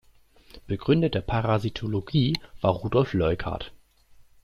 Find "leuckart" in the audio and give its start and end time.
3.13-3.71